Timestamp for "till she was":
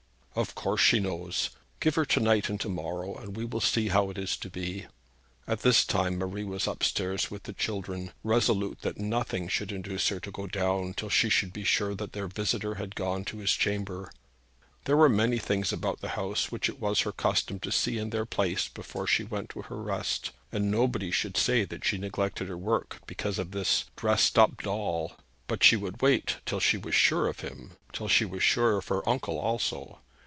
26.45-26.95, 27.91-28.41